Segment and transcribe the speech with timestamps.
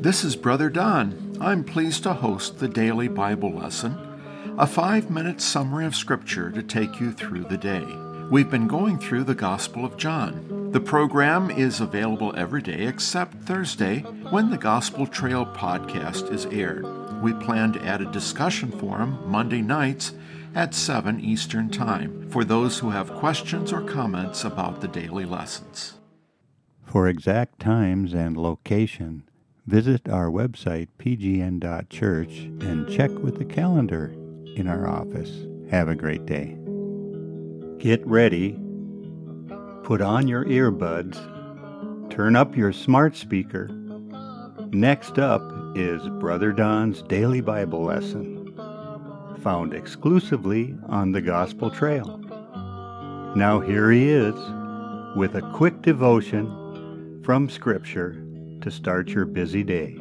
[0.00, 1.36] This is Brother Don.
[1.42, 3.98] I'm pleased to host the daily Bible lesson,
[4.58, 7.84] a five minute summary of Scripture to take you through the day.
[8.30, 10.70] We've been going through the Gospel of John.
[10.72, 13.98] The program is available every day except Thursday
[14.30, 16.86] when the Gospel Trail podcast is aired.
[17.20, 20.14] We plan to add a discussion forum Monday nights
[20.54, 25.98] at 7 Eastern Time for those who have questions or comments about the daily lessons.
[26.86, 29.24] For exact times and location,
[29.66, 34.14] visit our website pgn.church and check with the calendar
[34.56, 35.46] in our office.
[35.70, 36.56] Have a great day.
[37.78, 38.58] Get ready.
[39.84, 41.18] Put on your earbuds.
[42.10, 43.68] Turn up your smart speaker.
[44.72, 45.42] Next up
[45.76, 48.54] is Brother Don's Daily Bible Lesson,
[49.42, 52.18] found exclusively on the Gospel Trail.
[53.36, 54.34] Now here he is
[55.16, 58.22] with a quick devotion from Scripture
[58.62, 59.96] to start your busy day.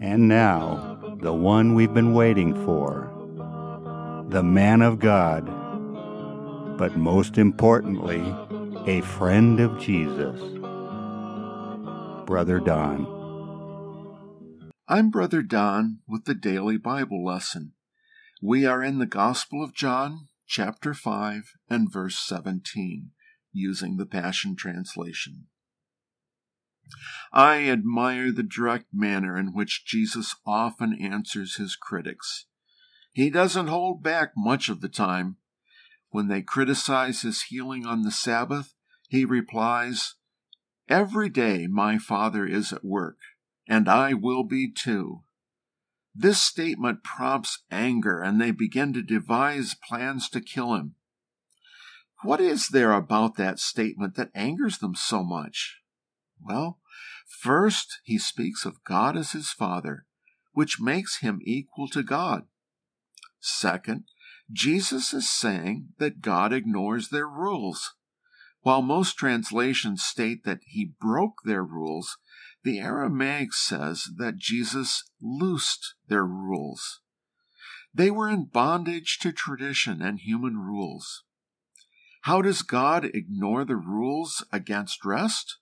[0.00, 3.10] And now, the one we've been waiting for,
[4.28, 5.46] the man of God,
[6.78, 8.22] but most importantly,
[8.86, 10.40] a friend of Jesus,
[12.26, 13.06] Brother Don.
[14.86, 17.72] I'm Brother Don with the Daily Bible Lesson.
[18.42, 23.10] We are in the Gospel of John, chapter 5, and verse 17
[23.54, 25.46] using the Passion Translation.
[27.32, 32.46] I admire the direct manner in which Jesus often answers his critics.
[33.12, 35.36] He doesn't hold back much of the time.
[36.10, 38.74] When they criticize his healing on the Sabbath,
[39.08, 40.14] he replies,
[40.88, 43.18] Every day my Father is at work,
[43.68, 45.22] and I will be too.
[46.14, 50.94] This statement prompts anger, and they begin to devise plans to kill him.
[52.24, 55.80] What is there about that statement that angers them so much?
[56.40, 56.80] Well,
[57.26, 60.06] first, he speaks of God as his Father,
[60.52, 62.44] which makes him equal to God.
[63.40, 64.04] Second,
[64.50, 67.92] Jesus is saying that God ignores their rules.
[68.62, 72.16] While most translations state that he broke their rules,
[72.62, 77.02] the Aramaic says that Jesus loosed their rules.
[77.92, 81.22] They were in bondage to tradition and human rules.
[82.24, 85.58] How does God ignore the rules against rest?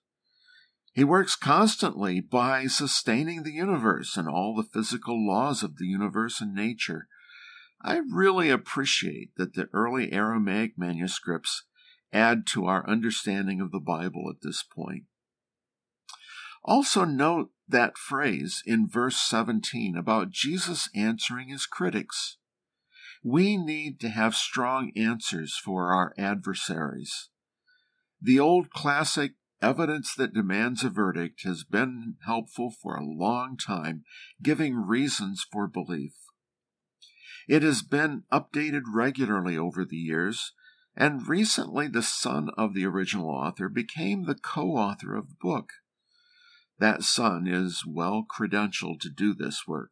[0.93, 6.39] He works constantly by sustaining the universe and all the physical laws of the universe
[6.39, 7.09] and nature.
[7.81, 11.65] I really appreciate that the early Aramaic manuscripts
[12.13, 15.03] add to our understanding of the Bible at this point.
[16.63, 22.37] Also, note that phrase in verse 17 about Jesus answering his critics.
[23.23, 27.29] We need to have strong answers for our adversaries.
[28.21, 34.03] The old classic evidence that demands a verdict has been helpful for a long time,
[34.41, 36.13] giving reasons for belief.
[37.47, 40.51] It has been updated regularly over the years,
[40.95, 45.71] and recently the son of the original author became the co author of the book.
[46.79, 49.91] That son is well credentialed to do this work.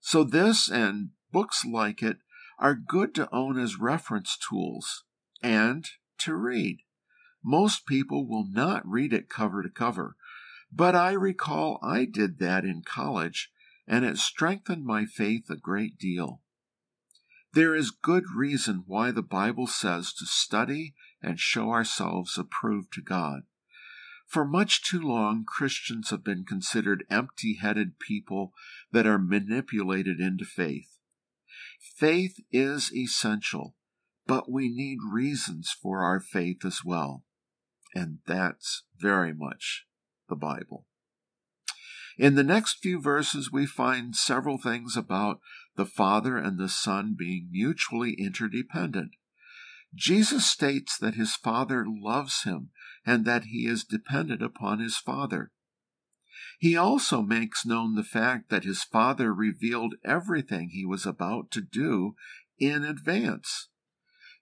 [0.00, 2.18] So, this and Books like it
[2.58, 5.04] are good to own as reference tools
[5.42, 5.86] and
[6.18, 6.78] to read.
[7.42, 10.16] Most people will not read it cover to cover,
[10.72, 13.50] but I recall I did that in college,
[13.86, 16.42] and it strengthened my faith a great deal.
[17.52, 23.02] There is good reason why the Bible says to study and show ourselves approved to
[23.02, 23.42] God.
[24.26, 28.52] For much too long, Christians have been considered empty headed people
[28.90, 30.95] that are manipulated into faith.
[31.80, 33.74] Faith is essential,
[34.26, 37.24] but we need reasons for our faith as well.
[37.94, 39.86] And that's very much
[40.28, 40.86] the Bible.
[42.18, 45.40] In the next few verses, we find several things about
[45.76, 49.12] the Father and the Son being mutually interdependent.
[49.94, 52.70] Jesus states that his Father loves him
[53.04, 55.52] and that he is dependent upon his Father.
[56.58, 61.60] He also makes known the fact that his father revealed everything he was about to
[61.60, 62.14] do
[62.58, 63.68] in advance.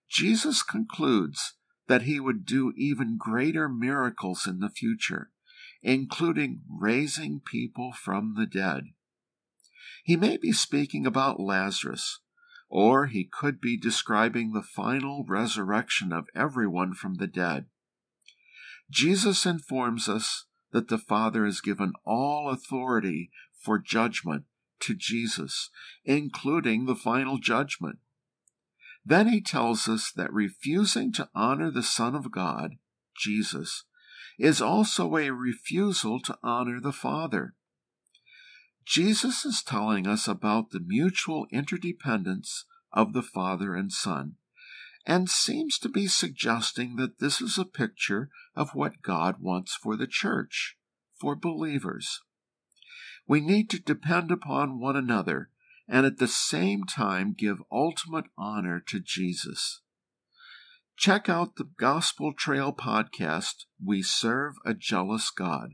[0.09, 1.55] Jesus concludes
[1.89, 5.31] that he would do even greater miracles in the future,
[5.83, 8.85] including raising people from the dead.
[10.05, 12.21] He may be speaking about Lazarus,
[12.69, 17.67] or he could be describing the final resurrection of everyone from the dead.
[18.91, 23.31] Jesus informs us that the Father has given all authority
[23.63, 24.43] for judgment
[24.81, 25.71] to Jesus,
[26.05, 27.99] including the final judgment.
[29.07, 32.73] Then he tells us that refusing to honor the Son of God,
[33.17, 33.85] Jesus,
[34.37, 37.55] is also a refusal to honor the Father.
[38.85, 44.35] Jesus is telling us about the mutual interdependence of the Father and Son,
[45.07, 49.97] and seems to be suggesting that this is a picture of what God wants for
[49.97, 50.77] the church,
[51.21, 52.21] for believers.
[53.27, 55.51] We need to depend upon one another
[55.89, 59.83] and at the same time give ultimate honor to Jesus.
[60.97, 65.71] Check out the Gospel Trail podcast, We Serve a Jealous God,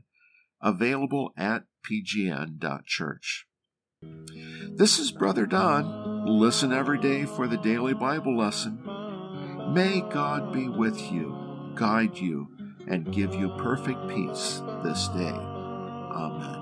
[0.61, 3.45] available at pgn.church.
[4.01, 6.25] This is Brother Don.
[6.25, 8.83] Listen every day for the daily Bible lesson.
[9.69, 12.49] May God be with you, guide you,
[12.87, 15.37] and give you perfect peace this day.
[16.13, 16.57] Amen.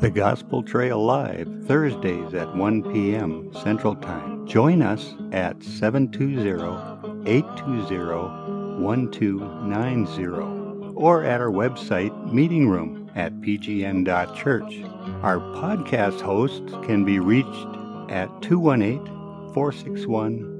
[0.00, 3.52] The Gospel Trail Live, Thursdays at 1 p.m.
[3.62, 4.46] Central Time.
[4.46, 10.26] Join us at 720 820 1290
[10.94, 14.82] or at our website, Meeting Room at pgn.church.
[15.22, 17.66] Our podcast hosts can be reached
[18.10, 19.04] at 218
[19.52, 20.59] 461